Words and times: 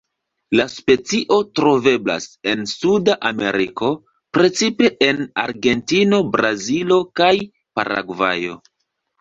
La 0.59 0.63
specio 0.75 1.35
troveblas 1.59 2.25
en 2.53 2.63
Suda 2.71 3.15
Ameriko, 3.31 3.91
precipe 4.39 4.91
en 5.11 5.23
Argentino, 5.45 6.23
Brazilo 6.39 6.99
kaj 7.23 7.33
Paragvajo. 7.81 8.59